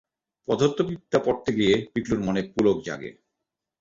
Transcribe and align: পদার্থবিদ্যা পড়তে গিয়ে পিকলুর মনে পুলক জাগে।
পদার্থবিদ্যা 0.47 1.19
পড়তে 1.25 1.49
গিয়ে 1.55 1.75
পিকলুর 1.93 2.21
মনে 2.23 2.41
পুলক 2.53 2.77
জাগে। 2.85 3.11